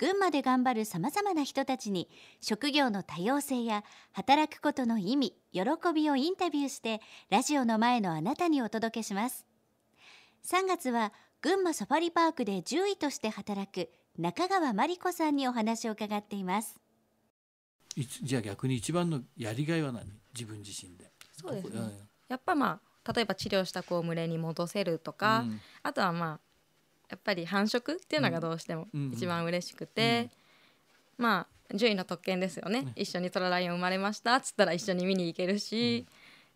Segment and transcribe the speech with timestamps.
[0.00, 2.08] 群馬で頑張るさまざまな人たちに
[2.40, 5.60] 職業の多様性や働くことの意味喜
[5.94, 9.44] びをインタビューしてラジオの前のあなたにお届けします。
[10.46, 11.12] 3月は
[11.42, 16.80] 群馬サファリパークで獣医として働く中川真理子さんにお話を伺っています。
[18.22, 20.06] じゃあ逆に一番のやりがいは何？
[20.32, 21.12] 自分自身で。
[21.30, 21.72] そうですね。
[21.72, 21.92] ここ
[22.28, 25.60] やっぱまあ例えば治療した子を群れに戻せるとか、うん。
[25.82, 26.49] あとはまあ
[27.10, 30.30] やっぱり繁殖っていうのがどうしてもうん一番嬉しくて、
[31.18, 36.06] まあ獣医の特権ですよね、ね一緒にトラライオン生まれましたっつったら一緒に見に行けるし、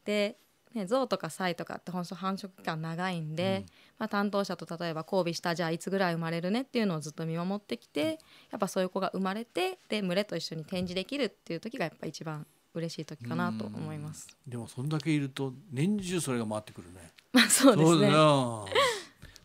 [0.05, 0.37] で、
[0.75, 3.73] ね、象とかサイとかって本当繁殖期間長いんで、うん。
[3.99, 8.19] まあ、担当者と例えば交尾したじゃあいつぐらい生まれるねっていうのをずっと見守ってきて
[8.51, 14.27] やっぱそういう子が生まれてで群れと一緒に展示できるっていう時がやっぱ一番嬉しい時かなと思います。
[14.47, 17.13] でもそんだけいると年中それが回ってくるね。
[17.33, 18.11] まあそうですね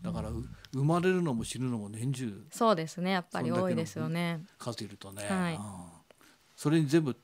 [0.02, 3.12] だからう生まれるのも死ぬのも年中そうですね。
[3.12, 4.42] やっぱり多いですよね。
[4.58, 5.56] 数いるとね、はい。
[5.56, 5.62] うん。
[6.56, 7.16] それに全部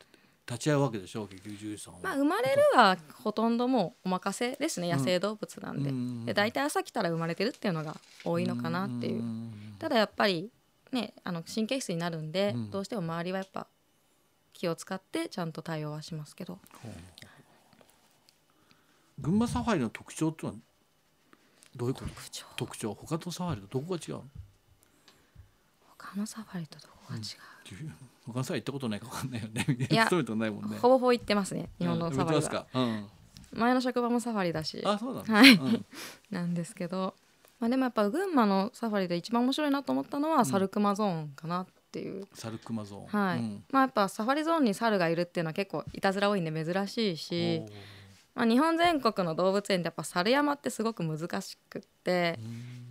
[0.47, 10.51] 立ち会うわけでしょ結局獣医さんは、まあ生まれるはほとんどもうお任せですね野生動物なんで,、うんで大体朝来たら生まれてるっていうのが多いのかなっていう、んただやっぱり
[10.91, 12.71] ねあの神経質になるんで、うん。
[12.71, 13.67] どうしても周りはやっぱ
[14.53, 16.59] 気を使ってちゃんと対応はしますけど。
[19.17, 20.59] 群馬サファリの特徴ってのは
[21.75, 22.07] どういうこと？
[22.07, 22.45] 特徴。
[22.55, 22.95] 特徴？
[22.95, 24.23] 他とサファリとどこが違うの？
[25.97, 27.23] 他のサファリとどこが違う、
[28.25, 29.65] 他のサファリ行ったことないか分かんないよね。
[29.89, 30.77] いやないもんね。
[30.77, 34.81] ほぼほぼ行ってますね日本のうんサファリは、行ってますか、うん、前の職場もサファリだし。
[34.85, 35.53] あそうなんだ、はい。
[35.53, 35.85] うん。
[36.31, 37.13] なんですけど、
[37.59, 40.45] まあ、でもやっぱ群馬のサファリで一番面白いなと思ったのは、ん。
[40.45, 42.27] サルクマゾーンかなっていう。
[42.33, 43.07] サルクマゾーン。
[43.07, 43.63] はい、うん。
[43.71, 47.61] まあやっぱサファリゾーンに猿がいるっていうのは結構いたずら多いんで珍しいし、
[48.35, 52.39] まあ、日本全国の動物園でやっぱ猿山ってすごく難しくって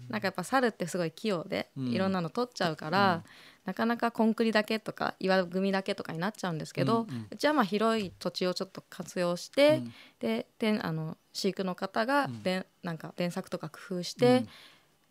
[0.08, 1.88] なんかやっぱ猿ってすごい器用でうん。
[1.88, 3.22] いろんなの取っちゃうから、
[3.64, 9.92] なかなかコンクリだけとか岩組だけとかになっちゃうんですけど、うちはまあ広い土地をちょっと活用して、うん。
[10.20, 12.42] でであの飼育の方がうん。
[12.42, 14.44] で、なんか電作とか工夫して、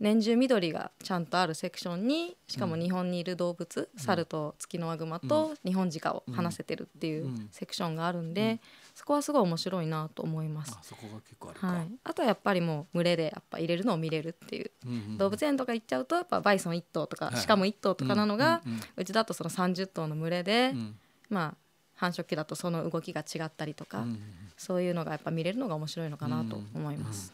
[0.03, 7.47] 年中緑がちゃんとあるセクションにしかも日本にいる動物、猿とツキノワグマと日本鹿を話せてるっていううん。
[7.51, 8.59] セクションがあるんで、
[8.95, 10.75] そこはすごい面白いなと思います。
[10.77, 10.83] あ。
[10.83, 14.71] そこが結構あるか、はい、あとはやっぱりもう群れでやっぱ入れるのを見れるっていう。
[14.85, 17.45] うんうん動物園とか行っちゃうとやっぱバイソン1頭とかはい。
[17.45, 20.99] 鹿も1頭とかなのがうんうんうちだとその30頭の群れでうん。
[21.29, 21.57] まあ
[21.95, 24.19] 繁殖期だとその動きが違ったりとかうんうん
[24.57, 27.33] そういうのがやっぱ見れるのが面白いのかなと思います。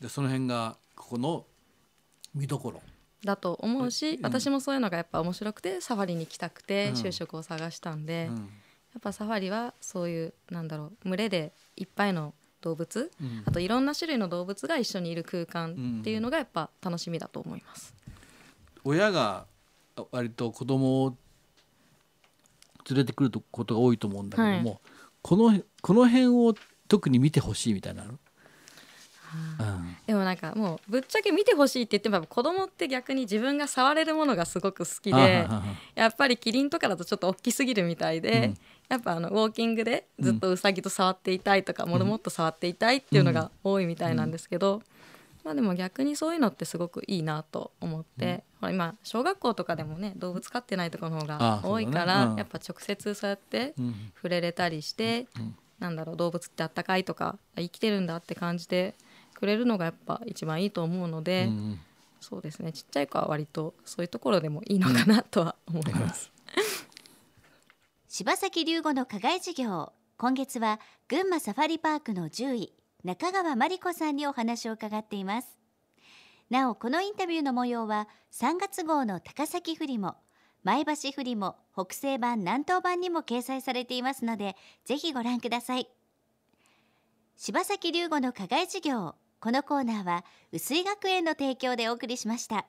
[0.00, 1.44] でその辺がここの
[2.34, 2.82] 見どころ。
[3.24, 4.22] だと思うし、うん。
[4.22, 6.94] 私もそういうのがやっぱ面白くてサファリに行きたくてうん。
[6.94, 8.36] 就職を探したんで、うん。
[8.36, 8.42] や
[8.98, 13.42] っぱサファリはそういうなんだろう群れでいっぱいの動物うん。
[13.46, 17.94] あといろんな種類の動物が一緒にいる空間っていうのがやっぱ楽しみだと思います。
[18.84, 19.46] 親が
[20.10, 21.16] 割と子供を
[22.88, 24.78] 連れてくることが多いと思うんだけども、は
[25.22, 26.54] このこの辺を
[26.88, 28.18] 特に見てほしいみたいなの、うん
[30.10, 35.46] でもなんかもうぶっちゃけ見てほしいって言っても子供って逆に自分が触れるものがすごく好きで
[35.94, 38.58] やっぱりキリンとかだとちょっと大きすぎるみたいで、うん。
[38.88, 44.82] やっぱあのウォーキングでずっとウサギと触っていたいとか、もろもっと触っていたいっていうのが多いみたいなんですけど、
[45.44, 52.36] まあでも逆にそういうのってすごくいいなと思って、ほら今小学校とかでもね動物飼ってないところの方あが多いから、うん。
[52.36, 53.94] やっぱ直接そうやってうん。
[54.16, 55.54] 触れれたりして、うん。
[55.78, 58.94] なんだろう動物ってあったかいとか生きてるんだって感じて
[59.40, 61.80] くれるのがやっぱ一番いいと思うので、うん
[62.20, 62.70] そうですね。
[62.72, 66.30] ちっちゃい子は割とそういうところでもいいのかなとは思います。
[68.08, 69.92] 柴崎龍吾の課外授業。
[70.18, 75.56] 今月は群馬サファリパークの獣医中川真理子さんにお話を伺っています。
[76.50, 80.16] なおこのインタビューの模様は3月号の高崎フリも
[80.62, 85.88] 前橋フリも北西版南東版にも掲載されていますのでぜひご覧ください。
[87.38, 92.66] 柴崎龍吾の課外授業このコーナーは薄井学園の提供でお送りしました。